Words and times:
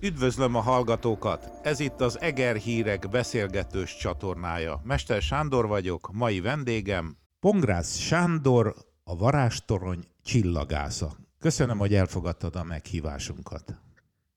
Üdvözlöm 0.00 0.54
a 0.54 0.60
hallgatókat! 0.60 1.50
Ez 1.62 1.80
itt 1.80 2.00
az 2.00 2.20
Eger 2.20 2.56
Hírek 2.56 3.08
beszélgetős 3.08 3.96
csatornája. 3.96 4.80
Mester 4.84 5.22
Sándor 5.22 5.66
vagyok, 5.66 6.10
mai 6.12 6.40
vendégem 6.40 7.16
Pongrász 7.40 7.96
Sándor, 7.96 8.74
a 9.04 9.16
Varástorony 9.16 10.04
csillagásza. 10.22 11.16
Köszönöm, 11.38 11.78
hogy 11.78 11.94
elfogadtad 11.94 12.56
a 12.56 12.64
meghívásunkat. 12.64 13.74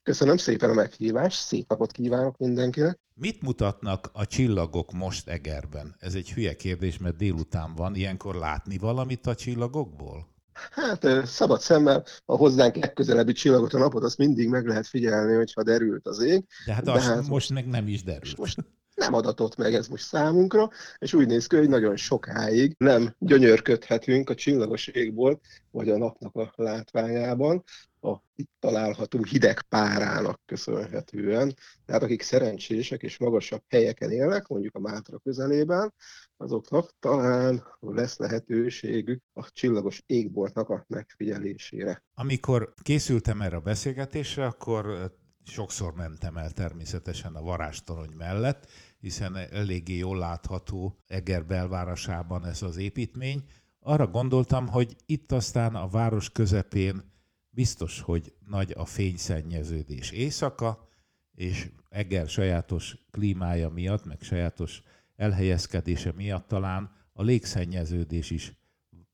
Köszönöm 0.04 0.38
szépen 0.38 0.70
a 0.70 0.74
meghívást, 0.74 1.46
szép 1.46 1.70
napot 1.70 1.92
kívánok 1.92 2.38
mindenkinek. 2.38 3.00
Mit 3.14 3.42
mutatnak 3.42 4.10
a 4.14 4.26
csillagok 4.26 4.92
most 4.92 5.28
Egerben? 5.28 5.96
Ez 6.00 6.16
egy 6.16 6.32
hülye 6.32 6.56
kérdés, 6.56 6.98
mert 6.98 7.18
délután 7.18 7.76
van. 7.76 7.96
Ilyenkor 7.96 8.36
látni 8.36 8.78
valamit 8.78 9.28
a 9.28 9.36
csillagokból? 9.36 10.28
Hát 10.72 11.26
szabad 11.26 11.60
szemmel 11.60 12.06
a 12.26 12.36
hozzánk 12.36 12.76
legközelebbi 12.76 13.32
csillagot 13.32 13.74
a 13.74 13.78
napot, 13.78 14.04
azt 14.04 14.18
mindig 14.18 14.50
meg 14.50 14.68
lehet 14.68 14.88
figyelni, 14.88 15.36
hogyha 15.36 15.64
derült 15.64 16.08
az 16.08 16.22
ég. 16.22 16.46
De 16.66 16.74
hát, 16.74 16.84
De 16.84 17.02
hát 17.02 17.28
most 17.28 17.54
meg 17.54 17.68
nem 17.68 17.88
is 17.88 18.04
derült. 18.04 18.38
Most 18.38 18.58
nem 18.96 19.14
adatott 19.14 19.56
meg 19.56 19.74
ez 19.74 19.88
most 19.88 20.04
számunkra, 20.04 20.70
és 20.98 21.14
úgy 21.14 21.28
néz 21.28 21.48
ki, 21.48 21.56
hogy 21.56 21.70
nagyon 21.70 21.96
sokáig 21.96 22.76
nem 22.78 23.16
gyönyörködhetünk 23.20 24.30
a 24.30 24.36
csillagos 24.36 24.88
égból, 24.88 25.40
vagy 25.72 25.90
a 25.90 25.98
napnak 25.98 26.36
a 26.36 26.52
látványában, 26.56 27.64
a 28.02 28.16
itt 28.36 28.52
található 28.60 29.24
hideg 29.24 29.62
párának 29.62 30.42
köszönhetően. 30.46 31.54
Tehát 31.86 32.04
akik 32.04 32.22
szerencsések 32.22 33.02
és 33.02 33.18
magasabb 33.18 33.64
helyeken 33.68 34.12
élnek, 34.12 34.48
mondjuk 34.48 34.76
a 34.76 34.80
Mátra 34.80 35.18
közelében, 35.18 35.94
azoknak 36.38 36.94
talán 37.00 37.64
lesz 37.80 38.18
lehetőségük 38.18 39.24
a 39.34 39.52
csillagos 39.52 40.04
égboltnak 40.06 40.70
a 40.70 40.86
megfigyelésére. 40.88 42.04
Amikor 42.14 42.74
készültem 42.82 43.42
erre 43.42 43.56
a 43.56 43.60
beszélgetésre, 43.60 44.46
akkor 44.46 45.12
sokszor 45.44 45.94
mentem 45.94 46.38
el 46.38 46.52
természetesen 46.52 47.36
a 47.36 47.42
varástorony 47.42 48.12
mellett, 48.18 48.68
hiszen 49.00 49.36
eléggé 49.36 49.98
jól 49.98 50.18
látható 50.18 50.98
Eger 51.08 51.46
belvárosában 51.46 52.46
ez 52.46 52.62
az 52.62 52.78
építmény. 52.78 53.44
Arra 53.80 54.08
gondoltam, 54.08 54.68
hogy 54.68 54.96
itt 55.06 55.32
aztán 55.32 55.76
a 55.76 55.88
város 55.88 56.30
közepén 56.30 57.16
biztos, 57.58 58.02
hogy 58.02 58.34
nagy 58.48 58.74
a 58.78 58.86
fényszennyeződés 58.86 60.12
éjszaka, 60.12 60.90
és 61.36 61.72
Eger 61.90 62.28
sajátos 62.30 62.98
klímája 63.12 63.70
miatt, 63.70 64.06
meg 64.06 64.22
sajátos 64.22 64.82
elhelyezkedése 65.16 66.12
miatt 66.12 66.48
talán 66.48 66.92
a 67.14 67.24
légszennyeződés 67.24 68.30
is 68.30 68.54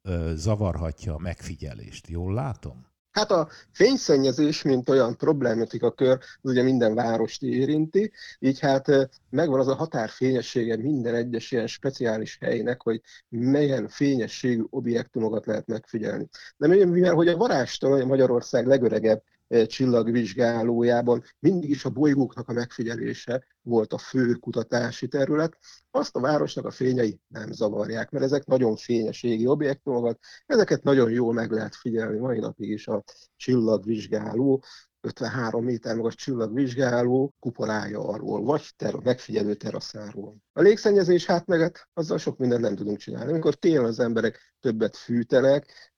ö, 0.01 0.33
zavarhatja 0.35 1.13
a 1.13 1.17
megfigyelést. 1.17 2.07
Jól 2.07 2.33
látom? 2.33 2.85
Hát 3.13 3.31
a 3.31 3.49
fényszennyezés, 3.71 4.61
mint 4.61 4.89
olyan 4.89 5.17
problematika 5.17 5.91
kör, 5.91 6.17
az 6.41 6.49
ugye 6.49 6.63
minden 6.63 6.95
várost 6.95 7.43
érinti, 7.43 8.11
így 8.39 8.59
hát 8.59 9.09
megvan 9.29 9.59
az 9.59 9.67
a 9.67 9.75
határfényessége 9.75 10.77
minden 10.77 11.15
egyes 11.15 11.51
ilyen 11.51 11.67
speciális 11.67 12.37
helynek, 12.41 12.81
hogy 12.81 13.01
melyen 13.29 13.87
fényességű 13.87 14.63
objektumokat 14.69 15.45
lehet 15.45 15.67
megfigyelni. 15.67 16.27
De 16.57 16.67
mivel 16.67 17.13
hogy 17.13 17.27
a 17.27 17.37
varástól 17.37 18.05
Magyarország 18.05 18.67
legöregebb 18.67 19.23
csillagvizsgálójában 19.67 21.23
mindig 21.39 21.69
is 21.69 21.85
a 21.85 21.89
bolygóknak 21.89 22.49
a 22.49 22.53
megfigyelése 22.53 23.45
volt 23.61 23.93
a 23.93 23.97
fő 23.97 24.33
kutatási 24.33 25.07
terület. 25.07 25.57
Azt 25.91 26.15
a 26.15 26.19
városnak 26.19 26.65
a 26.65 26.71
fényei 26.71 27.19
nem 27.27 27.51
zavarják, 27.51 28.09
mert 28.09 28.25
ezek 28.25 28.45
nagyon 28.45 28.75
fényes 28.75 29.23
égi 29.23 29.47
objektumokat, 29.47 30.19
ezeket 30.45 30.83
nagyon 30.83 31.11
jól 31.11 31.33
meg 31.33 31.51
lehet 31.51 31.75
figyelni 31.75 32.19
mai 32.19 32.39
napig 32.39 32.69
is 32.69 32.87
a 32.87 33.03
csillagvizsgáló, 33.35 34.63
53 35.05 35.63
méter 35.63 35.95
magas 35.95 36.15
csillagvizsgáló 36.15 37.33
kupolája 37.39 38.07
arról, 38.07 38.43
vagy 38.43 38.73
ter- 38.75 39.03
megfigyelő 39.03 39.53
teraszáról. 39.53 40.35
A 40.53 40.61
légszennyezés 40.61 41.25
hát 41.25 41.45
meg 41.45 41.87
azzal 41.93 42.17
sok 42.17 42.37
mindent 42.37 42.61
nem 42.61 42.75
tudunk 42.75 42.97
csinálni. 42.97 43.31
Amikor 43.31 43.55
télen 43.55 43.85
az 43.85 43.99
emberek 43.99 44.55
többet 44.59 44.97
fűtenek, 44.97 45.93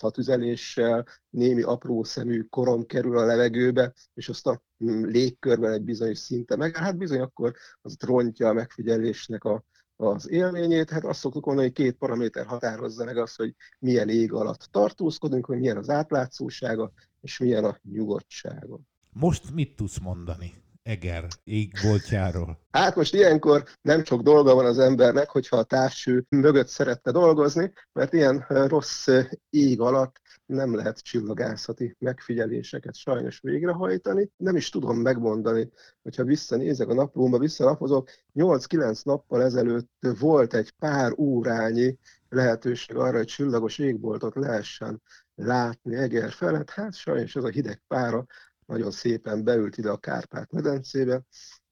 fatüzeléssel, 0.00 1.06
némi 1.30 1.62
apró 1.62 2.04
szemű 2.04 2.42
korom 2.42 2.86
kerül 2.86 3.18
a 3.18 3.24
levegőbe, 3.24 3.92
és 4.14 4.28
azt 4.28 4.46
a 4.46 4.62
mm, 4.84 5.04
légkörben 5.04 5.72
egy 5.72 5.82
bizonyos 5.82 6.18
szinte 6.18 6.56
meg, 6.56 6.76
hát 6.76 6.96
bizony 6.96 7.20
akkor 7.20 7.54
az 7.82 7.96
rontja 8.00 8.48
a 8.48 8.52
megfigyelésnek 8.52 9.44
a, 9.44 9.64
az 9.96 10.30
élményét. 10.30 10.90
Hát 10.90 11.04
azt 11.04 11.20
szoktuk 11.20 11.44
mondani, 11.44 11.66
hogy 11.66 11.76
két 11.76 11.96
paraméter 11.96 12.46
határozza 12.46 13.04
meg 13.04 13.16
azt, 13.16 13.36
hogy 13.36 13.54
milyen 13.78 14.08
ég 14.08 14.32
alatt 14.32 14.68
tartózkodunk, 14.70 15.46
hogy 15.46 15.58
milyen 15.58 15.76
az 15.76 15.88
átlátszósága, 15.88 16.92
és 17.20 17.38
milyen 17.38 17.64
a 17.64 17.78
nyugodtsága. 17.82 18.78
Most 19.12 19.54
mit 19.54 19.76
tudsz 19.76 19.98
mondani? 19.98 20.68
Eger 20.82 21.28
égboltjáról? 21.44 22.58
Hát 22.70 22.96
most 22.96 23.14
ilyenkor 23.14 23.64
nem 23.82 24.04
sok 24.04 24.22
dolga 24.22 24.54
van 24.54 24.66
az 24.66 24.78
embernek, 24.78 25.28
hogyha 25.28 25.56
a 25.56 25.62
távcső 25.62 26.24
mögött 26.28 26.68
szeretne 26.68 27.10
dolgozni, 27.10 27.72
mert 27.92 28.12
ilyen 28.12 28.44
rossz 28.48 29.08
ég 29.50 29.80
alatt 29.80 30.20
nem 30.46 30.74
lehet 30.74 30.98
csillagászati 30.98 31.96
megfigyeléseket 31.98 32.96
sajnos 32.96 33.40
végrehajtani. 33.40 34.30
Nem 34.36 34.56
is 34.56 34.68
tudom 34.68 34.98
megmondani, 34.98 35.70
hogyha 36.02 36.24
visszanézek 36.24 36.88
a 36.88 36.94
naplómba, 36.94 37.38
visszalapozok, 37.38 38.10
8-9 38.34 39.04
nappal 39.04 39.42
ezelőtt 39.42 39.90
volt 40.18 40.54
egy 40.54 40.70
pár 40.70 41.12
órányi 41.16 41.98
lehetőség 42.28 42.96
arra, 42.96 43.16
hogy 43.16 43.26
csillagos 43.26 43.78
égboltot 43.78 44.34
lehessen 44.34 45.02
látni 45.34 45.96
Eger 45.96 46.30
felett. 46.30 46.70
Hát 46.70 46.94
sajnos 46.94 47.36
ez 47.36 47.44
a 47.44 47.48
hideg 47.48 47.82
pára 47.88 48.26
nagyon 48.70 48.90
szépen 48.90 49.44
beült 49.44 49.76
ide 49.76 49.90
a 49.90 49.96
Kárpát-medencébe, 49.96 51.22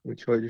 úgyhogy 0.01 0.49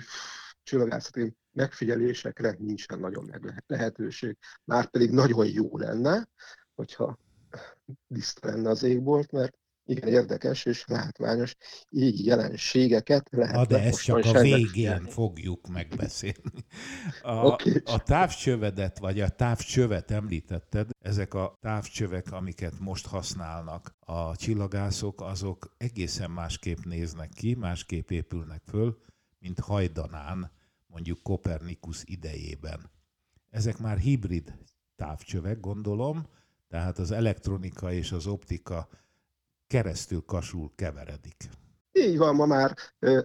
csillagászati 0.64 1.36
megfigyelésekre 1.52 2.56
nincsen 2.60 3.00
nagyon 3.00 3.32
lehetőség. 3.68 4.38
Márpedig 4.64 5.12
nagyon 5.12 5.48
jó 5.48 5.78
lenne, 5.78 6.30
hogyha 6.76 7.18
tiszta 8.14 8.48
lenne 8.48 8.70
az 8.70 8.84
égbolt, 8.84 9.32
mert 9.32 9.59
igen 9.90 10.08
érdekes 10.08 10.66
és 10.66 10.86
látványos 10.88 11.56
égi 11.90 12.26
jelenségeket 12.26 13.28
lehet. 13.32 13.56
Na, 13.56 13.66
de 13.66 13.80
ezt 13.84 14.04
csak 14.04 14.26
a 14.26 14.42
végén 14.42 15.06
fogjuk 15.06 15.68
megbeszélni. 15.68 16.66
A, 17.22 17.32
okay. 17.32 17.82
a 17.86 18.04
távcsövedet, 18.04 19.00
vagy 19.00 19.22
a 19.22 19.30
távcsövet 19.30 20.12
említetted, 20.12 20.90
ezek 21.00 21.34
a 21.34 21.58
távcsövek, 21.62 22.32
amiket 22.32 22.80
most 22.80 23.08
használnak 23.08 23.96
a 24.00 24.36
csillagászok, 24.36 25.22
azok 25.22 25.74
egészen 25.78 26.32
másképp 26.32 26.78
néznek 26.84 27.30
ki, 27.30 27.54
másképp 27.54 28.10
épülnek 28.10 28.62
föl, 28.66 28.98
mint 29.40 29.60
hajdanán, 29.60 30.52
mondjuk 30.88 31.22
Kopernikus 31.24 32.02
idejében. 32.06 32.92
Ezek 33.50 33.78
már 33.78 33.98
hibrid 33.98 34.58
távcsövek, 34.96 35.60
gondolom, 35.60 36.28
tehát 36.68 36.98
az 36.98 37.12
elektronika 37.12 37.92
és 37.92 38.12
az 38.12 38.28
optika 38.28 38.88
keresztül 39.70 40.24
kasul 40.26 40.72
keveredik. 40.76 41.50
Így 41.92 42.18
van, 42.18 42.36
ma 42.36 42.46
már 42.46 42.76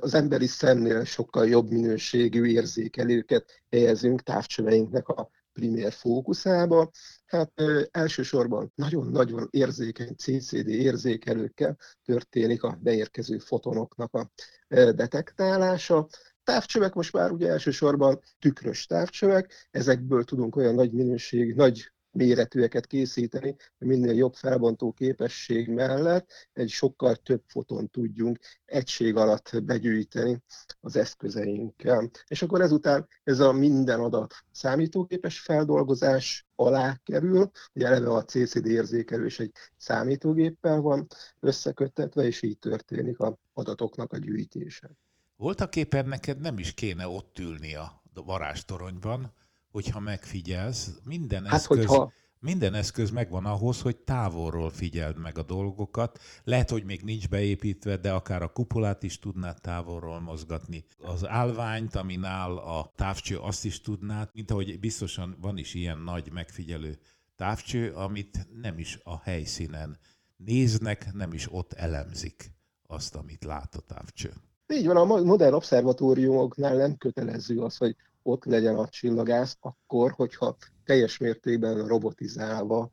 az 0.00 0.14
emberi 0.14 0.46
szemnél 0.46 1.04
sokkal 1.04 1.48
jobb 1.48 1.70
minőségű 1.70 2.44
érzékelőket 2.44 3.62
helyezünk 3.70 4.22
távcsöveinknek 4.22 5.08
a 5.08 5.30
primér 5.52 5.92
fókuszába. 5.92 6.90
Hát 7.26 7.52
ö, 7.54 7.82
elsősorban 7.90 8.72
nagyon-nagyon 8.74 9.48
érzékeny 9.50 10.14
CCD 10.16 10.68
érzékelőkkel 10.68 11.76
történik 12.04 12.62
a 12.62 12.78
beérkező 12.82 13.38
fotonoknak 13.38 14.14
a 14.14 14.30
ö, 14.68 14.92
detektálása. 14.92 16.06
Távcsövek 16.42 16.94
most 16.94 17.12
már 17.12 17.30
ugye 17.30 17.48
elsősorban 17.48 18.20
tükrös 18.38 18.86
távcsövek, 18.86 19.68
ezekből 19.70 20.24
tudunk 20.24 20.56
olyan 20.56 20.74
nagy 20.74 20.92
minőség, 20.92 21.54
nagy 21.54 21.92
méretűeket 22.14 22.86
készíteni, 22.86 23.56
hogy 23.78 23.86
minél 23.86 24.14
jobb 24.14 24.34
felbontó 24.34 24.92
képesség 24.92 25.68
mellett 25.68 26.32
egy 26.52 26.68
sokkal 26.68 27.16
több 27.16 27.42
foton 27.46 27.90
tudjunk 27.90 28.38
egység 28.64 29.16
alatt 29.16 29.50
begyűjteni 29.64 30.42
az 30.80 30.96
eszközeinkkel. 30.96 32.10
És 32.26 32.42
akkor 32.42 32.60
ezután 32.60 33.08
ez 33.24 33.40
a 33.40 33.52
minden 33.52 34.00
adat 34.00 34.34
számítógépes 34.52 35.40
feldolgozás 35.40 36.46
alá 36.54 37.00
kerül, 37.04 37.50
ugye 37.72 37.86
eleve 37.86 38.10
a 38.10 38.24
CCD 38.24 38.66
érzékelő 38.66 39.26
is 39.26 39.40
egy 39.40 39.52
számítógéppel 39.76 40.80
van 40.80 41.06
összeköttetve, 41.40 42.22
és 42.22 42.42
így 42.42 42.58
történik 42.58 43.18
a 43.18 43.38
adatoknak 43.52 44.12
a 44.12 44.18
gyűjtése. 44.18 44.90
Voltak 45.36 45.76
éppen 45.76 46.08
neked 46.08 46.40
nem 46.40 46.58
is 46.58 46.74
kéne 46.74 47.06
ott 47.06 47.38
ülni 47.38 47.74
a 47.74 48.02
varástoronyban, 48.14 49.32
hogyha 49.74 50.00
megfigyelsz, 50.00 50.90
minden 51.04 51.44
hát, 51.44 51.54
eszköz, 51.54 51.78
hogyha... 51.78 52.12
minden 52.40 52.74
eszköz 52.74 53.10
megvan 53.10 53.44
ahhoz, 53.44 53.80
hogy 53.80 53.96
távolról 53.96 54.70
figyeld 54.70 55.18
meg 55.18 55.38
a 55.38 55.42
dolgokat. 55.42 56.18
Lehet, 56.44 56.70
hogy 56.70 56.84
még 56.84 57.02
nincs 57.02 57.28
beépítve, 57.28 57.96
de 57.96 58.12
akár 58.12 58.42
a 58.42 58.52
kupolát 58.52 59.02
is 59.02 59.18
tudnád 59.18 59.60
távolról 59.60 60.20
mozgatni. 60.20 60.84
Az 60.98 61.26
állványt, 61.26 61.94
amin 61.94 62.24
áll 62.24 62.56
a 62.56 62.92
távcső, 62.96 63.38
azt 63.38 63.64
is 63.64 63.80
tudnád, 63.80 64.28
mint 64.32 64.50
ahogy 64.50 64.78
biztosan 64.80 65.36
van 65.40 65.58
is 65.58 65.74
ilyen 65.74 65.98
nagy 65.98 66.32
megfigyelő 66.32 66.98
távcső, 67.36 67.92
amit 67.92 68.46
nem 68.60 68.78
is 68.78 68.98
a 69.02 69.20
helyszínen 69.20 69.98
néznek, 70.36 71.12
nem 71.12 71.32
is 71.32 71.52
ott 71.52 71.72
elemzik 71.72 72.52
azt, 72.86 73.14
amit 73.14 73.44
lát 73.44 73.74
a 73.74 73.80
távcső. 73.80 74.32
Így 74.68 74.86
van, 74.86 74.96
a 74.96 75.04
modern 75.04 75.54
obszervatóriumoknál 75.54 76.76
nem 76.76 76.96
kötelező 76.96 77.60
az, 77.60 77.76
hogy 77.76 77.96
ott 78.24 78.44
legyen 78.44 78.76
a 78.76 78.88
csillagász, 78.88 79.56
akkor, 79.60 80.12
hogyha 80.12 80.56
teljes 80.84 81.18
mértékben 81.18 81.86
robotizálva 81.86 82.90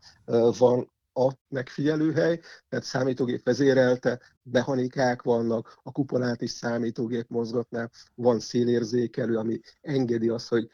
van 0.58 0.92
a 1.14 1.32
megfigyelőhely, 1.48 2.40
tehát 2.70 2.86
számítógép 2.86 3.44
vezérelte, 3.44 4.22
mechanikák 4.44 5.22
vannak, 5.22 5.80
a 5.84 5.92
kupolát 5.92 6.42
is 6.42 6.52
számítógép 6.52 7.30
mozgatná, 7.30 7.90
van 8.16 8.40
szélérzékelő, 8.40 9.38
ami 9.38 9.60
engedi 9.82 10.30
azt, 10.30 10.48
hogy 10.48 10.70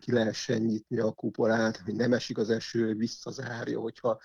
ki 0.00 0.12
lehessen 0.12 0.62
nyitni 0.62 0.98
a 0.98 1.12
kupolát, 1.12 1.76
hogy 1.76 1.94
nem 1.94 2.12
esik 2.12 2.38
az 2.38 2.50
eső, 2.50 2.94
visszazárja, 2.94 3.80
hogyha 3.80 4.20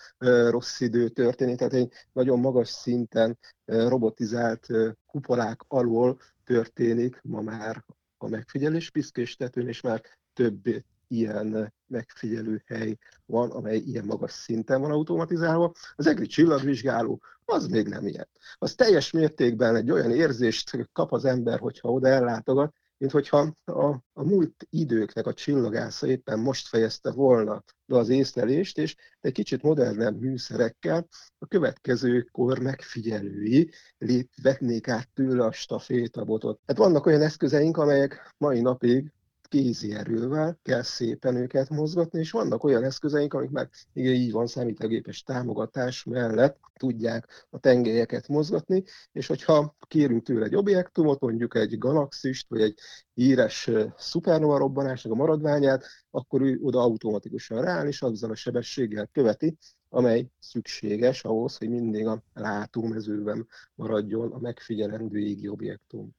rossz 0.48 0.80
idő 0.80 1.08
történik. 1.08 1.56
Tehát 1.56 1.72
egy 1.72 1.92
nagyon 2.12 2.40
magas 2.40 2.68
szinten 2.68 3.38
robotizált 3.64 4.66
kupolák 5.06 5.60
alól 5.68 6.20
történik 6.44 7.20
ma 7.22 7.40
már 7.40 7.84
a 8.22 8.28
megfigyelés 8.28 8.90
piszkéstetőn, 8.90 9.68
és 9.68 9.80
már 9.80 10.02
több 10.32 10.84
ilyen 11.08 11.72
megfigyelő 11.86 12.62
hely 12.66 12.96
van, 13.26 13.50
amely 13.50 13.76
ilyen 13.76 14.04
magas 14.04 14.32
szinten 14.32 14.80
van 14.80 14.90
automatizálva. 14.90 15.72
Az 15.96 16.06
EGRI 16.06 16.26
csillagvizsgáló 16.26 17.22
az 17.44 17.66
még 17.66 17.88
nem 17.88 18.06
ilyen. 18.06 18.28
Az 18.58 18.74
teljes 18.74 19.10
mértékben 19.10 19.76
egy 19.76 19.90
olyan 19.90 20.10
érzést 20.10 20.88
kap 20.92 21.12
az 21.12 21.24
ember, 21.24 21.58
hogyha 21.58 21.92
oda 21.92 22.08
ellátogat, 22.08 22.74
mint 23.02 23.14
hogyha 23.14 23.54
a, 23.64 23.88
a 24.12 24.22
múlt 24.24 24.66
időknek 24.70 25.26
a 25.26 25.34
csillagásza 25.34 26.06
éppen 26.06 26.38
most 26.38 26.68
fejezte 26.68 27.10
volna 27.10 27.64
be 27.86 27.96
az 27.96 28.08
észlelést, 28.08 28.78
és 28.78 28.96
egy 29.20 29.32
kicsit 29.32 29.62
modernebb 29.62 30.20
műszerekkel 30.20 31.08
a 31.38 31.46
következő 31.46 32.28
kor 32.32 32.58
megfigyelői 32.58 33.70
lép, 33.98 34.30
vetnék 34.42 34.88
át 34.88 35.08
tőle 35.14 35.44
a 35.44 35.52
stafétabotot. 35.52 36.60
Hát 36.66 36.76
vannak 36.76 37.06
olyan 37.06 37.22
eszközeink, 37.22 37.76
amelyek 37.76 38.34
mai 38.38 38.60
napig 38.60 39.12
kézi 39.52 39.94
erővel 39.94 40.58
kell 40.62 40.82
szépen 40.82 41.36
őket 41.36 41.70
mozgatni, 41.70 42.18
és 42.18 42.30
vannak 42.30 42.64
olyan 42.64 42.84
eszközeink, 42.84 43.34
amik 43.34 43.50
már 43.50 43.68
igen, 43.92 44.12
így 44.12 44.32
van 44.32 44.46
számítógépes 44.46 45.22
támogatás 45.22 46.04
mellett 46.04 46.58
tudják 46.76 47.46
a 47.50 47.58
tengelyeket 47.58 48.28
mozgatni, 48.28 48.84
és 49.12 49.26
hogyha 49.26 49.76
kérünk 49.88 50.22
tőle 50.22 50.44
egy 50.44 50.54
objektumot, 50.54 51.20
mondjuk 51.20 51.54
egy 51.54 51.78
galaxist, 51.78 52.48
vagy 52.48 52.60
egy 52.60 52.78
híres 53.14 53.70
szupernova 53.96 54.58
robbanásnak 54.58 55.12
a 55.12 55.16
maradványát, 55.16 55.86
akkor 56.10 56.42
ő 56.42 56.58
oda 56.62 56.80
automatikusan 56.80 57.62
rááll, 57.62 57.86
és 57.86 58.02
azzal 58.02 58.30
a 58.30 58.34
sebességgel 58.34 59.06
követi, 59.06 59.56
amely 59.88 60.28
szükséges 60.38 61.24
ahhoz, 61.24 61.56
hogy 61.56 61.68
mindig 61.68 62.06
a 62.06 62.22
látómezőben 62.34 63.48
maradjon 63.74 64.32
a 64.32 64.38
megfigyelendő 64.38 65.18
égi 65.18 65.48
objektum. 65.48 66.14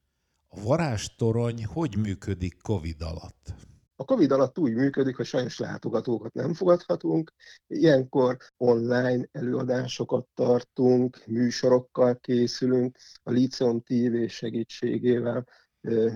A 0.56 0.62
varázstorony 0.62 1.66
hogy 1.66 1.98
működik 1.98 2.62
COVID 2.62 3.02
alatt? 3.02 3.54
A 3.96 4.06
COVID 4.06 4.32
alatt 4.32 4.60
úgy 4.60 4.74
működik, 4.74 5.16
hogy 5.16 5.26
sajnos 5.26 5.60
látogatókat 5.60 6.34
nem 6.34 6.54
fogadhatunk. 6.54 7.34
Ilyenkor 7.68 8.38
online 8.58 9.28
előadásokat 9.32 10.28
tartunk, 10.34 11.24
műsorokkal 11.28 12.20
készülünk, 12.20 12.98
a 13.24 13.32
Liceum 13.32 13.82
TV 13.82 14.28
segítségével 14.28 15.46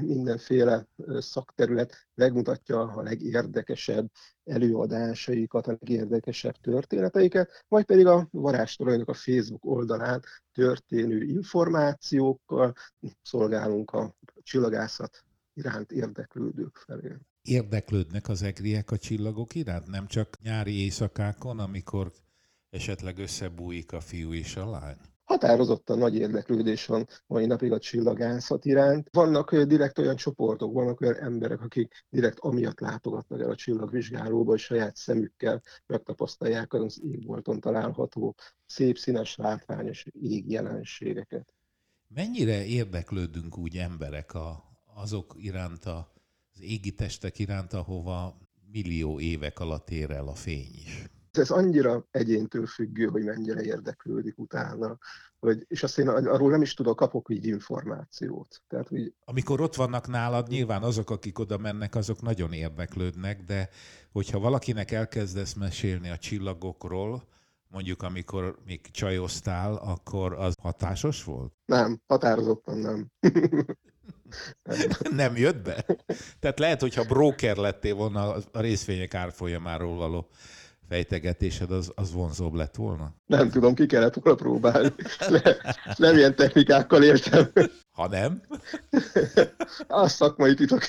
mindenféle 0.01 0.88
szakterület 1.18 2.07
megmutatja 2.13 2.81
a 2.81 3.01
legérdekesebb 3.01 4.12
előadásaikat, 4.44 5.68
a 5.68 5.78
legérdekesebb 5.80 6.56
történeteiket, 6.56 7.66
vagy 7.68 7.86
pedig 7.86 8.06
a 8.06 8.28
varázstoronynak 8.31 9.10
a 9.10 9.13
Facebook 9.13 9.66
oldalán 9.66 10.24
történő 10.54 11.24
információkkal 11.24 12.74
szolgálunk 13.22 13.92
a 13.92 14.16
csillagászat 14.48 15.24
iránt 15.54 15.92
érdeklődők 15.92 16.76
felé. 16.76 17.16
Érdeklődnek 17.42 18.28
az 18.28 18.42
egriek 18.42 18.92
a 18.92 18.98
csillagok 18.98 19.56
iránt? 19.56 19.88
Nem 19.88 20.08
csak 20.08 20.40
nyári 20.42 20.82
éjszakákon, 20.84 21.60
amikor 21.60 22.12
esetleg 22.70 23.18
összebújik 23.18 23.92
a 23.92 24.00
fiú 24.00 24.34
és 24.34 24.56
a 24.56 24.70
lány? 24.70 24.98
határozottan 25.28 25.98
nagy 25.98 26.16
érdeklődés 26.16 26.86
van 26.86 27.08
mai 27.28 27.46
napig 27.46 27.72
a 27.72 27.80
csillagászat 27.80 28.66
iránt. 28.66 29.10
Vannak 29.12 29.56
direkt 29.56 29.98
olyan 29.98 30.16
csoportok, 30.16 30.74
vannak 30.74 31.02
olyan 31.02 31.16
emberek, 31.16 31.62
akik 31.62 32.06
direkt 32.10 32.40
amiatt 32.40 32.80
látogatnak 32.80 33.42
el 33.42 33.50
a 33.50 33.56
csillagvizsgálóba, 33.56 34.50
hogy 34.50 34.60
saját 34.60 34.96
szemükkel 34.96 35.62
megtapasztalják 35.86 36.74
az 36.74 37.02
égbolton 37.04 37.60
található 37.60 38.36
szép, 38.66 38.98
színes, 38.98 39.36
látványos 39.36 40.06
égjelenségeket. 40.22 41.54
Mennyire 42.07 42.65
érdeklődünk 42.65 43.57
úgy 43.57 43.77
emberek 43.77 44.33
a, 44.33 44.63
azok 44.95 45.36
iránt, 45.38 45.86
a, 45.86 46.13
az 46.54 46.62
égi 46.62 46.94
testek 46.94 47.39
iránt, 47.39 47.74
ahova 47.74 48.38
millió 48.71 49.19
évek 49.19 49.59
alatt 49.59 49.89
ér 49.89 50.12
el 50.12 50.27
a 50.27 50.36
fény 50.36 50.74
is? 50.74 51.09
ez 51.38 51.50
annyira 51.50 52.07
egyéntől 52.12 52.65
függő, 52.65 53.06
hogy 53.06 53.24
mennyire 53.24 53.62
érdeklődik 53.62 54.38
utána. 54.38 54.98
Hogy, 55.39 55.65
és 55.68 55.83
azt 55.83 56.00
én 56.00 56.07
arról 56.07 56.50
nem 56.50 56.62
is 56.62 56.74
tudok, 56.74 56.95
kapok 56.95 57.30
így 57.30 57.45
információt. 57.45 58.62
Tehát, 58.68 58.88
hogy... 58.88 59.13
Amikor 59.25 59.62
ott 59.62 59.75
vannak 59.75 60.07
nálad, 60.07 60.48
nyilván 60.48 60.83
azok, 60.83 61.09
akik 61.09 61.39
oda 61.39 61.57
mennek, 61.57 61.95
azok 61.95 62.21
nagyon 62.21 62.54
érdeklődnek, 62.54 63.44
de 63.44 63.69
hogyha 64.12 64.39
valakinek 64.39 64.92
elkezdesz 64.92 65.54
mesélni 65.54 66.09
a 66.09 66.18
csillagokról, 66.18 67.24
mondjuk 67.69 68.02
amikor 68.02 68.56
még 68.66 68.81
csajoztál, 68.92 69.75
akkor 69.75 70.34
az 70.34 70.54
hatásos 70.62 71.24
volt? 71.24 71.54
Nem, 71.66 72.02
határozottan 72.08 72.78
nem. 72.78 73.08
nem 75.12 75.36
jött 75.36 75.64
be? 75.64 75.86
Tehát 76.40 76.60
lehet, 76.60 76.81
hogyha 76.81 77.04
broker 77.04 77.56
lettél 77.56 77.96
volna 77.96 78.36
a 78.52 78.60
részvények 78.60 79.14
árfolyamáról 79.14 79.96
való 79.96 80.30
fejtegetésed 80.88 81.72
az, 81.72 81.92
az 81.95 82.12
vonzóbb 82.12 82.54
lett 82.54 82.75
volna? 82.75 83.16
Nem 83.25 83.50
tudom, 83.50 83.75
ki 83.75 83.86
kellett 83.86 84.13
volna 84.13 84.39
próbálni. 84.39 84.94
Le, 85.28 85.57
nem 85.98 86.18
ilyen 86.18 86.36
technikákkal 86.36 87.04
értem. 87.04 87.51
Ha 87.92 88.07
nem? 88.07 88.42
Az 89.88 90.12
szakmai 90.12 90.54
titok. 90.54 90.81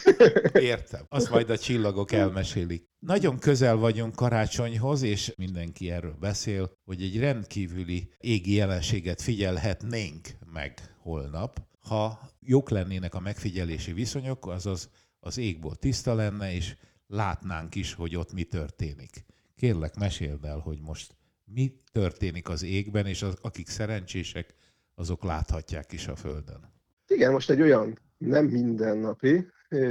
Értem. 0.52 1.04
Azt 1.08 1.30
majd 1.30 1.50
a 1.50 1.58
csillagok 1.58 2.12
elmesélik. 2.12 2.88
Nagyon 2.98 3.38
közel 3.38 3.76
vagyunk 3.76 4.14
karácsonyhoz, 4.14 5.02
és 5.02 5.32
mindenki 5.36 5.90
erről 5.90 6.16
beszél, 6.20 6.72
hogy 6.84 7.02
egy 7.02 7.18
rendkívüli 7.18 8.12
égi 8.18 8.54
jelenséget 8.54 9.22
figyelhetnénk 9.22 10.28
meg 10.52 10.96
holnap, 11.02 11.60
ha 11.80 12.20
jók 12.40 12.70
lennének 12.70 13.14
a 13.14 13.20
megfigyelési 13.20 13.92
viszonyok, 13.92 14.46
azaz 14.46 14.90
az 15.20 15.38
égból 15.38 15.74
tiszta 15.76 16.14
lenne, 16.14 16.52
és 16.52 16.76
látnánk 17.06 17.74
is, 17.74 17.94
hogy 17.94 18.16
ott 18.16 18.32
mi 18.32 18.44
történik. 18.44 19.24
Kérlek, 19.58 19.96
meséld 19.96 20.44
el, 20.44 20.58
hogy 20.58 20.80
most 20.80 21.14
mi 21.44 21.80
történik 21.92 22.48
az 22.48 22.62
égben, 22.62 23.06
és 23.06 23.22
az, 23.22 23.38
akik 23.42 23.68
szerencsések, 23.68 24.54
azok 24.94 25.22
láthatják 25.22 25.92
is 25.92 26.06
a 26.06 26.16
Földön. 26.16 26.72
Igen, 27.06 27.32
most 27.32 27.50
egy 27.50 27.60
olyan 27.60 27.98
nem 28.18 28.46
mindennapi, 28.46 29.46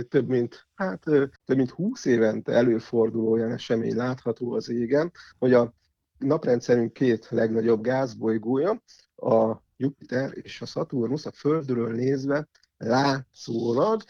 több 0.10 0.28
mint, 0.28 0.68
hát, 0.76 1.04
több 1.46 1.56
mint 1.56 1.70
20 1.70 2.06
évente 2.06 2.52
előforduló 2.52 3.32
olyan 3.32 3.52
esemény 3.52 3.96
látható 3.96 4.54
az 4.54 4.70
égen, 4.70 5.12
hogy 5.38 5.54
a 5.54 5.74
naprendszerünk 6.18 6.94
két 6.94 7.28
legnagyobb 7.30 7.82
gázbolygója, 7.82 8.84
a 9.16 9.64
Jupiter 9.78 10.32
és 10.42 10.62
a 10.62 10.66
Saturnus 10.66 11.26
a 11.26 11.32
Földről 11.32 11.94
nézve 11.94 12.48
látszólag 12.78 14.04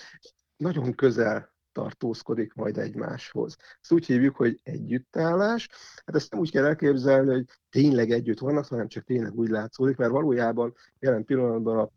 nagyon 0.57 0.95
közel 0.95 1.55
tartózkodik 1.77 2.53
majd 2.53 2.77
egymáshoz. 2.77 3.55
Ezt 3.81 3.91
úgy 3.91 4.05
hívjuk, 4.05 4.36
hogy 4.36 4.60
együttállás. 4.63 5.69
Hát 6.05 6.15
ezt 6.15 6.31
nem 6.31 6.39
úgy 6.39 6.51
kell 6.51 6.65
elképzelni, 6.65 7.34
hogy 7.34 7.46
tényleg 7.69 8.12
együtt 8.12 8.39
vannak, 8.39 8.65
hanem 8.65 8.88
csak 8.88 9.03
tényleg 9.03 9.34
úgy 9.34 9.50
látszódik, 9.50 9.98
mert 9.98 10.12
valójában 10.12 10.74
jelen 11.00 11.25
pillanatban 11.25 11.77
a 11.77 11.91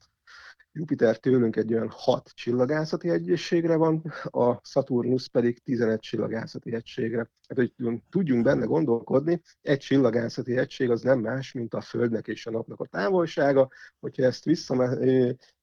Jupiter 0.72 1.16
tőlünk 1.16 1.56
egy 1.56 1.74
olyan 1.74 1.90
6 1.90 2.30
csillagászati 2.34 3.08
egységre 3.08 3.76
van, 3.76 4.12
a 4.22 4.60
Saturnus 4.62 5.28
pedig 5.28 5.62
11 5.62 5.98
csillagászati 5.98 6.74
egységre. 6.74 7.30
Hát, 7.48 7.56
hogy 7.56 7.74
tudjunk 8.10 8.44
benne 8.44 8.64
gondolkodni, 8.64 9.42
egy 9.62 9.78
csillagászati 9.78 10.56
egység 10.56 10.90
az 10.90 11.02
nem 11.02 11.20
más, 11.20 11.52
mint 11.52 11.74
a 11.74 11.80
Földnek 11.80 12.28
és 12.28 12.46
a 12.46 12.50
Napnak 12.50 12.80
a 12.80 12.86
távolsága. 12.86 13.68
Hogyha 14.00 14.22
ezt 14.22 14.44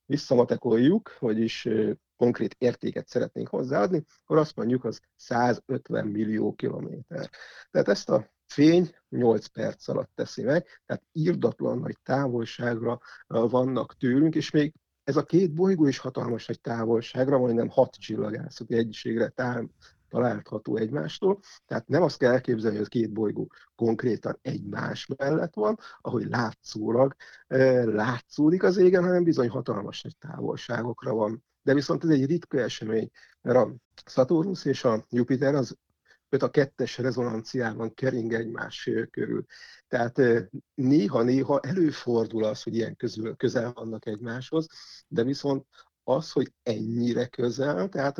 visszamatekoljuk, 0.05 1.17
vagyis 1.19 1.67
konkrét 2.17 2.55
értéket 2.57 3.07
szeretnénk 3.07 3.47
hozzáadni, 3.47 4.05
akkor 4.23 4.37
azt 4.37 4.55
mondjuk, 4.55 4.83
az 4.83 4.99
150 5.15 6.07
millió 6.07 6.53
kilométer. 6.53 7.29
Tehát 7.71 7.87
ezt 7.87 8.09
a 8.09 8.29
fény 8.45 8.95
8 9.09 9.45
perc 9.45 9.87
alatt 9.87 10.11
teszi 10.15 10.43
meg, 10.43 10.65
tehát 10.85 11.03
írdatlan 11.11 11.79
nagy 11.79 11.97
távolságra 12.03 12.99
vannak 13.27 13.97
tőlünk, 13.97 14.35
és 14.35 14.51
még 14.51 14.73
ez 15.03 15.15
a 15.15 15.23
két 15.23 15.53
bolygó 15.53 15.87
is 15.87 15.97
hatalmas 15.97 16.45
nagy 16.45 16.61
távolságra, 16.61 17.37
majdnem 17.37 17.69
hat 17.69 17.95
csillagászati 17.95 18.75
egységre 18.75 19.33
található 20.09 20.75
egymástól. 20.75 21.39
Tehát 21.65 21.87
nem 21.87 22.01
azt 22.01 22.17
kell 22.17 22.31
elképzelni, 22.31 22.77
hogy 22.77 22.85
a 22.85 22.89
két 22.89 23.11
bolygó 23.11 23.51
konkrétan 23.75 24.39
egymás 24.41 25.07
mellett 25.17 25.53
van, 25.53 25.77
ahogy 26.01 26.25
látszólag 26.29 27.15
látszódik 27.85 28.63
az 28.63 28.77
égen, 28.77 29.03
hanem 29.03 29.23
bizony 29.23 29.49
hatalmas 29.49 30.01
nagy 30.01 30.17
távolságokra 30.17 31.13
van. 31.13 31.43
De 31.67 31.73
viszont 31.73 32.03
ez 32.03 32.09
egy 32.09 32.25
ritka 32.25 32.59
esemény, 32.59 33.09
mert 33.41 33.57
a 33.57 33.75
Saturnus 34.05 34.65
és 34.65 34.83
a 34.83 35.05
Jupiter 35.09 35.55
az 35.55 35.77
öt 36.29 36.43
a 36.43 36.49
kettes 36.49 36.97
rezonanciában 36.97 37.93
kering 37.93 38.33
egymás 38.33 38.89
körül. 39.11 39.45
Tehát 39.87 40.21
néha-néha 40.73 41.59
előfordul 41.59 42.43
az, 42.43 42.63
hogy 42.63 42.75
ilyen 42.75 42.95
közül, 42.95 43.35
közel 43.35 43.71
vannak 43.73 44.05
egymáshoz, 44.05 44.67
de 45.07 45.23
viszont 45.23 45.65
az, 46.03 46.31
hogy 46.31 46.53
ennyire 46.63 47.25
közel, 47.25 47.89
tehát 47.89 48.17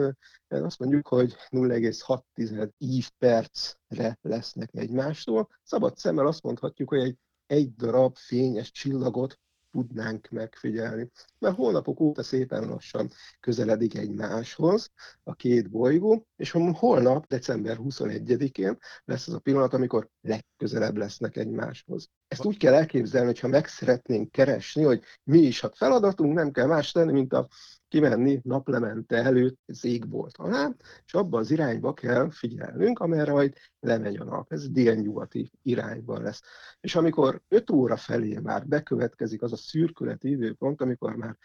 azt 0.47 0.79
mondjuk, 0.79 1.07
hogy 1.07 1.35
0,6 1.49 2.69
ívpercre 2.77 4.17
lesznek 4.21 4.69
egymástól. 4.71 5.49
Szabad 5.63 5.97
szemmel 5.97 6.27
azt 6.27 6.43
mondhatjuk, 6.43 6.89
hogy 6.89 6.99
egy, 6.99 7.17
egy 7.45 7.75
darab 7.75 8.15
fényes 8.15 8.71
csillagot 8.71 9.39
tudnánk 9.77 10.29
megfigyelni. 10.29 11.11
Mert 11.39 11.55
holnapok 11.55 11.99
óta 11.99 12.23
szépen 12.23 12.67
lassan 12.67 13.09
közeledik 13.39 13.97
egymáshoz 13.97 14.91
a 15.23 15.33
két 15.33 15.69
bolygó, 15.69 16.27
és 16.35 16.51
holnap, 16.51 17.27
december 17.27 17.77
21-én 17.79 18.77
lesz 19.05 19.27
az 19.27 19.33
a 19.33 19.39
pillanat, 19.39 19.73
amikor 19.73 20.09
legközelebb 20.21 20.97
lesznek 20.97 21.35
egymáshoz. 21.35 22.09
Ezt 22.27 22.45
úgy 22.45 22.57
kell 22.57 22.73
elképzelni, 22.73 23.27
hogyha 23.27 23.47
meg 23.47 23.67
szeretnénk 23.67 24.31
keresni, 24.31 24.83
hogy 24.83 25.03
mi 25.23 25.39
is 25.39 25.63
a 25.63 25.71
feladatunk, 25.75 26.33
nem 26.33 26.51
kell 26.51 26.67
más 26.67 26.91
tenni, 26.91 27.11
mint 27.11 27.33
a 27.33 27.47
kimenni 27.87 28.39
naplemente 28.43 29.15
előtt 29.15 29.59
az 29.65 29.85
égbolt 29.85 30.37
alá, 30.37 30.75
és 31.05 31.13
abba 31.13 31.39
az 31.39 31.51
irányba 31.51 31.93
kell 31.93 32.29
figyelnünk, 32.31 32.99
amerre 32.99 33.31
majd 33.31 33.53
lemegy 33.79 34.15
a 34.17 34.23
nap. 34.23 34.51
Ez 34.51 34.69
délnyugati 34.69 35.51
irányban 35.61 36.21
lesz. 36.21 36.41
És 36.79 36.95
amikor 36.95 37.41
5 37.47 37.69
óra 37.69 37.97
felé 37.97 38.37
már 38.37 38.67
bekövetkezik 38.67 39.41
az 39.41 39.51
a 39.51 39.57
szürkületi 39.57 40.29
időpont, 40.29 40.81
amikor 40.81 41.15
már 41.15 41.37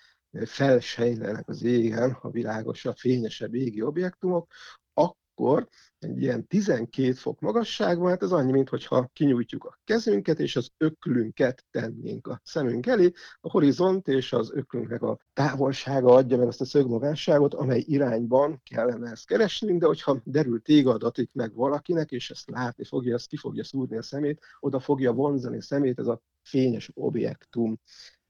felsejlenek 0.45 1.49
az 1.49 1.63
égen 1.63 2.17
a 2.21 2.31
világosabb, 2.31 2.97
fényesebb 2.97 3.55
égi 3.55 3.83
objektumok, 3.83 4.53
akkor 5.35 5.69
egy 5.99 6.23
ilyen 6.23 6.47
12 6.47 7.13
fok 7.13 7.41
magasságban, 7.41 8.09
hát 8.09 8.23
ez 8.23 8.33
annyi, 8.33 8.53
mintha 8.53 9.11
kinyújtjuk 9.13 9.65
a 9.65 9.79
kezünket, 9.85 10.41
és 10.41 10.57
az 10.57 10.71
öklünket 10.77 11.65
tennénk 11.71 12.27
a 12.27 12.41
szemünk 12.45 12.87
elé. 12.87 13.11
A 13.41 13.51
horizont 13.51 14.09
és 14.09 14.33
az 14.33 14.51
öklünknek 14.53 15.03
a 15.03 15.19
távolsága 15.33 16.15
adja 16.15 16.37
meg 16.37 16.47
azt 16.47 16.61
a 16.61 16.65
szögmagasságot, 16.65 17.55
amely 17.55 17.85
irányban 17.87 18.61
kellene 18.71 19.11
ezt 19.11 19.27
keresnünk, 19.27 19.81
de 19.81 19.87
hogyha 19.87 20.21
derül 20.25 20.63
téga 20.63 20.93
adatik 20.93 21.31
meg 21.33 21.55
valakinek, 21.55 22.11
és 22.11 22.31
ezt 22.31 22.51
látni 22.51 22.85
fogja, 22.85 23.15
ezt 23.15 23.29
ki 23.29 23.37
fogja 23.37 23.65
szúrni 23.65 23.97
a 23.97 24.03
szemét, 24.03 24.45
oda 24.61 24.81
fogja 24.81 25.13
vonzani 25.13 25.57
a 25.57 25.63
szemét 25.63 25.99
ez 25.99 26.07
a 26.07 26.21
fényes 26.43 26.91
objektum 26.95 27.81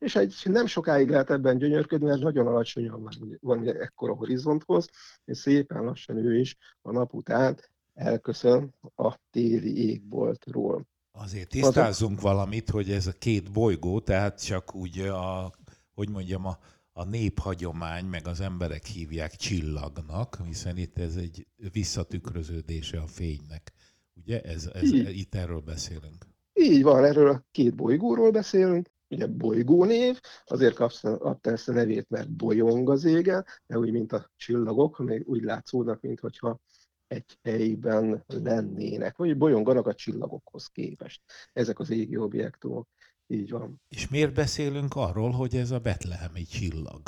és 0.03 0.17
egy 0.17 0.35
nem 0.45 0.67
sokáig 0.67 1.09
lehet 1.09 1.31
ebben 1.31 1.59
gyönyörködni, 1.59 2.07
mert 2.07 2.21
nagyon 2.21 2.47
alacsonyan 2.47 3.03
van, 3.03 3.39
van 3.41 3.69
ekkora 3.69 4.15
horizonthoz, 4.15 4.89
és 5.25 5.39
szépen 5.39 5.85
lassan 5.85 6.17
ő 6.17 6.39
is 6.39 6.57
a 6.81 6.93
nap 6.93 7.15
után 7.15 7.59
elköszön 7.95 8.75
a 8.97 9.15
téli 9.31 9.91
égboltról. 9.91 10.87
Azért 11.13 11.49
tisztázzunk 11.49 12.21
valamit, 12.21 12.71
hogy 12.71 12.91
ez 12.91 13.07
a 13.07 13.13
két 13.13 13.53
bolygó, 13.53 14.01
tehát 14.01 14.45
csak 14.45 14.75
úgy 14.75 14.99
a, 14.99 15.53
hogy 15.95 16.11
mondjam, 16.11 16.47
a, 16.47 16.59
a 16.93 17.05
néphagyomány, 17.05 18.05
meg 18.05 18.27
az 18.27 18.41
emberek 18.41 18.85
hívják 18.85 19.35
csillagnak, 19.35 20.39
hiszen 20.45 20.77
itt 20.77 20.99
ez 20.99 21.17
egy 21.17 21.47
visszatükröződése 21.73 23.01
a 23.01 23.07
fénynek. 23.07 23.73
Ugye 24.15 24.41
ez, 24.41 24.71
ez, 24.75 24.93
itt 24.93 25.35
erről 25.35 25.61
beszélünk. 25.61 26.27
Így 26.53 26.83
van, 26.83 27.05
erről 27.05 27.29
a 27.29 27.45
két 27.51 27.75
bolygóról 27.75 28.31
beszélünk, 28.31 28.92
ugye 29.13 29.27
bolygónév, 29.27 30.21
azért 30.45 30.75
kapta 30.75 31.39
ezt 31.51 31.69
a 31.69 31.73
nevét, 31.73 32.09
mert 32.09 32.31
bolyong 32.31 32.91
az 32.91 33.05
égen, 33.05 33.45
de 33.67 33.79
úgy, 33.79 33.93
mint 33.93 34.13
a 34.13 34.31
csillagok, 34.37 34.99
még 34.99 35.29
úgy 35.29 35.43
látszódnak, 35.43 36.01
mintha 36.01 36.61
egy 37.07 37.39
helyben 37.43 38.25
lennének, 38.27 39.17
vagy 39.17 39.37
bolyonganak 39.37 39.87
a 39.87 39.95
csillagokhoz 39.95 40.67
képest. 40.67 41.23
Ezek 41.53 41.79
az 41.79 41.91
égi 41.91 42.17
objektumok. 42.17 42.89
Így 43.27 43.51
van. 43.51 43.83
És 43.89 44.09
miért 44.09 44.35
beszélünk 44.35 44.95
arról, 44.95 45.31
hogy 45.31 45.57
ez 45.57 45.71
a 45.71 45.79
betlehemi 45.79 46.43
csillag? 46.43 47.03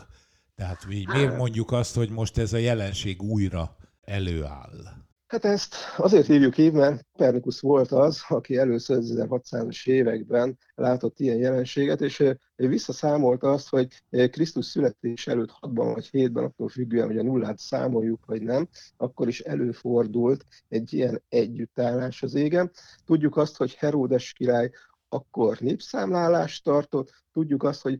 Tehát 0.54 0.86
mi, 0.86 1.04
miért 1.12 1.28
hát- 1.28 1.38
mondjuk 1.38 1.72
azt, 1.72 1.94
hogy 1.94 2.10
most 2.10 2.38
ez 2.38 2.52
a 2.52 2.56
jelenség 2.56 3.22
újra 3.22 3.76
előáll? 4.00 5.04
Hát 5.26 5.44
ezt 5.44 5.74
azért 5.96 6.26
hívjuk 6.26 6.58
így, 6.58 6.72
mert 6.72 7.06
Kopernikus 7.12 7.60
volt 7.60 7.92
az, 7.92 8.24
aki 8.28 8.56
először 8.56 8.98
1600-as 9.02 9.86
években 9.88 10.58
látott 10.74 11.20
ilyen 11.20 11.36
jelenséget, 11.36 12.00
és 12.00 12.24
visszaszámolta 12.56 13.50
azt, 13.50 13.68
hogy 13.68 14.02
Krisztus 14.30 14.66
születés 14.66 15.26
előtt 15.26 15.50
6-ban 15.60 15.90
vagy 15.94 16.08
7-ben, 16.12 16.44
attól 16.44 16.68
függően, 16.68 17.06
hogy 17.06 17.18
a 17.18 17.22
nullát 17.22 17.58
számoljuk, 17.58 18.26
vagy 18.26 18.42
nem, 18.42 18.68
akkor 18.96 19.28
is 19.28 19.40
előfordult 19.40 20.44
egy 20.68 20.92
ilyen 20.92 21.22
együttállás 21.28 22.22
az 22.22 22.34
égen. 22.34 22.70
Tudjuk 23.04 23.36
azt, 23.36 23.56
hogy 23.56 23.74
Heródes 23.74 24.32
király 24.32 24.70
akkor 25.08 25.58
népszámlálást 25.60 26.64
tartott, 26.64 27.24
tudjuk 27.32 27.62
azt, 27.62 27.82
hogy 27.82 27.98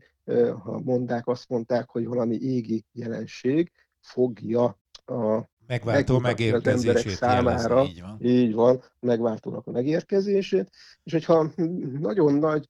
ha 0.63 0.81
mondták, 0.83 1.27
azt 1.27 1.49
mondták, 1.49 1.89
hogy 1.89 2.05
valami 2.05 2.35
égi 2.35 2.85
jelenség 2.91 3.71
fogja 3.99 4.79
a 5.05 5.53
Megváltó 5.67 6.19
megérkezését 6.19 7.05
az 7.05 7.17
számára. 7.17 7.75
Jelez, 7.75 7.89
így 7.89 8.01
van. 8.01 8.17
Így 8.21 8.53
van, 8.53 8.83
megváltónak 8.99 9.67
a 9.67 9.71
megérkezését. 9.71 10.69
És 11.03 11.11
hogyha 11.11 11.51
nagyon 11.99 12.33
nagy 12.33 12.69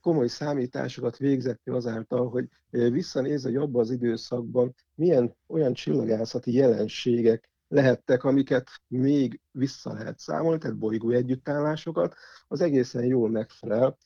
komoly 0.00 0.28
számításokat 0.28 1.16
végzett 1.16 1.60
azáltal, 1.64 2.28
hogy 2.28 2.48
visszanéz, 2.70 3.42
hogy 3.42 3.56
abban 3.56 3.80
az 3.80 3.90
időszakban 3.90 4.74
milyen 4.94 5.36
olyan 5.46 5.72
csillagászati 5.72 6.52
jelenségek 6.52 7.50
lehettek, 7.68 8.24
amiket 8.24 8.68
még 8.86 9.40
vissza 9.50 9.92
lehet 9.92 10.18
számolni, 10.18 10.58
tehát 10.58 10.76
bolygó 10.76 11.10
együttállásokat, 11.10 12.14
az 12.48 12.60
egészen 12.60 13.04
jól 13.04 13.30
megfelel 13.30 13.96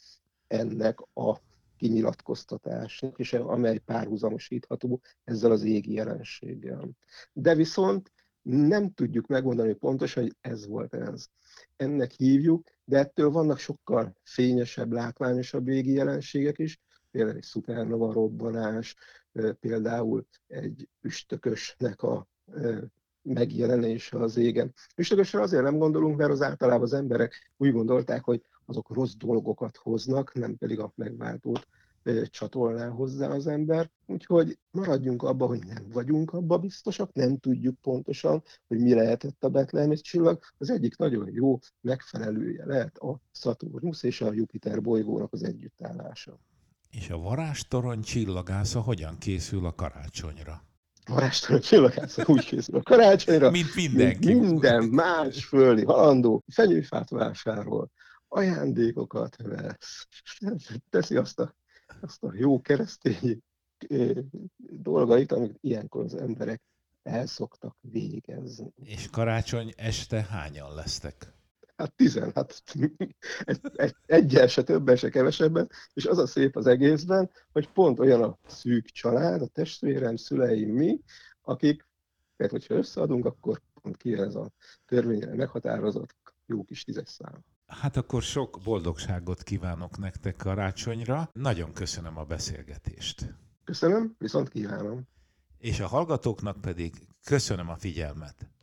ennek 0.47 1.01
a 1.15 1.41
kinyilatkoztatásnak, 1.77 3.19
és 3.19 3.33
amely 3.33 3.79
párhuzamosítható 3.79 5.01
ezzel 5.25 5.51
az 5.51 5.63
égi 5.63 5.93
jelenséggel. 5.93 6.91
De 7.33 7.55
viszont 7.55 8.13
nem 8.45 8.93
tudjuk 8.93 9.27
megmondani 9.27 9.73
pontosan, 9.73 10.23
hogy 10.23 10.37
ez 10.41 10.67
volt 10.67 10.95
ez. 10.95 11.27
Ennek 11.77 12.11
hívjuk, 12.11 12.67
de 12.85 12.99
ettől 12.99 13.31
vannak 13.31 13.59
sokkal 13.59 14.17
fényesebb, 14.23 14.93
látványosabb 14.93 15.69
égi 15.69 15.93
jelenségek 15.93 16.59
is, 16.59 16.81
például 17.11 17.37
egy 17.37 17.43
szupernova 17.43 18.13
robbanás, 18.13 18.97
például 19.61 20.27
egy 20.47 20.89
üstökösnek 21.01 22.03
a 22.03 22.29
megjelenése 23.23 24.19
az 24.19 24.37
égen. 24.37 24.75
Üstökösre 24.97 25.41
azért 25.41 25.63
nem 25.63 25.79
gondolunk, 25.79 26.17
mert 26.17 26.31
az 26.31 26.43
általában 26.43 26.83
az 26.83 26.93
emberek 26.93 27.53
úgy 27.57 27.73
gondolták, 27.73 28.25
hogy 28.25 28.43
azok 28.65 28.95
rossz 28.95 29.15
dolgokat 29.15 29.77
hoznak, 29.77 30.35
nem 30.35 30.57
pedig 30.57 30.79
a 30.79 30.93
megváltót 30.95 31.67
csatolná 32.31 32.89
hozzá 32.89 33.29
az 33.29 33.47
ember. 33.47 33.91
Úgyhogy 34.07 34.59
maradjunk 34.71 35.23
abba, 35.23 35.47
hogy 35.47 35.65
nem 35.67 35.89
vagyunk 35.93 36.33
abba 36.33 36.59
biztosak, 36.59 37.13
nem 37.13 37.39
tudjuk 37.39 37.81
pontosan, 37.81 38.43
hogy 38.67 38.79
mi 38.79 38.95
lehetett 38.95 39.45
a 39.45 39.49
Betlehemi 39.49 39.97
csillag. 39.97 40.39
Az 40.59 40.71
egyik 40.71 40.97
nagyon 40.97 41.29
jó 41.33 41.59
megfelelője 41.81 42.67
lehet 42.67 42.99
a 42.99 43.21
Saturnus 43.33 44.03
és 44.03 44.21
a 44.21 44.33
Jupiter 44.33 44.83
bolygónak 44.83 45.33
az 45.33 45.45
együttállása. 45.45 46.39
És 46.91 47.11
a 47.11 47.19
varástorony 47.19 48.03
csillagásza 48.03 48.81
hogyan 48.81 49.19
készül 49.19 49.67
a 49.67 49.75
karácsonyra? 49.75 50.63
Varástorony 51.07 51.61
csillagásza 51.61 52.25
úgy 52.27 52.45
készül 52.45 52.77
a 52.77 52.83
karácsonyra, 52.83 53.51
mint 53.51 53.75
mindenki. 53.75 54.35
Mint 54.35 54.51
minden 54.51 54.85
más 54.85 55.45
földi 55.45 55.85
halandó 55.85 56.43
fenyőfát 56.53 57.11
vásárol, 57.11 57.91
ajándékokat 58.29 59.37
vesz, 59.43 60.07
teszi 60.91 61.17
azt 61.17 61.41
a 61.41 61.55
azt 62.01 62.23
a 62.23 62.33
jó 62.35 62.61
keresztény 62.61 63.43
dolgait, 64.57 65.33
amit 65.33 65.59
ilyenkor 65.61 66.05
az 66.05 66.15
emberek 66.15 66.63
el 67.03 67.27
szoktak 67.27 67.77
végezni. 67.81 68.73
És 68.83 69.11
karácsony 69.11 69.73
este 69.77 70.23
hányan 70.23 70.75
lesztek? 70.75 71.33
Hát 71.77 71.93
tizen, 71.95 72.33
hát 72.35 72.63
egy, 73.45 73.61
egy, 73.75 73.95
egyel 74.07 74.47
se 74.47 74.63
többen, 74.63 74.97
se 74.97 75.09
kevesebben, 75.09 75.71
és 75.93 76.05
az 76.05 76.19
a 76.19 76.27
szép 76.27 76.57
az 76.57 76.67
egészben, 76.67 77.31
hogy 77.53 77.69
pont 77.69 77.99
olyan 77.99 78.23
a 78.23 78.39
szűk 78.47 78.87
család, 78.87 79.43
a 79.43 79.47
testvérem, 79.47 80.17
szüleim, 80.17 80.75
mi, 80.75 81.01
akik, 81.41 81.87
mert 82.37 82.51
hogyha 82.51 82.75
összeadunk, 82.75 83.25
akkor 83.25 83.61
pont 83.83 83.97
ki 83.97 84.13
ez 84.13 84.35
a 84.35 84.51
törvényre 84.87 85.35
meghatározott 85.35 86.17
jó 86.47 86.65
kis 86.65 86.85
tízes 86.85 87.09
szám. 87.09 87.45
Hát 87.67 87.97
akkor 87.97 88.23
sok 88.23 88.61
boldogságot 88.65 89.43
kívánok 89.43 89.99
nektek 89.99 90.37
karácsonyra. 90.37 91.29
Nagyon 91.33 91.73
köszönöm 91.73 92.19
a 92.19 92.25
beszélgetést. 92.25 93.35
Köszönöm, 93.65 94.15
viszont 94.19 94.49
kívánom. 94.49 95.03
És 95.59 95.81
a 95.81 95.87
hallgatóknak 95.87 96.61
pedig 96.61 97.09
köszönöm 97.25 97.69
a 97.69 97.77
figyelmet. 97.77 98.54